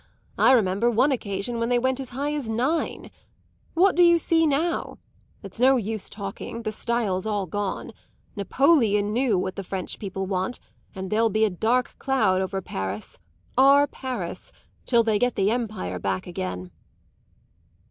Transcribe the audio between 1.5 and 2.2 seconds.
when they went as